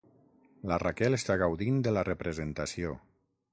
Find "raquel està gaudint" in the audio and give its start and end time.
0.83-1.77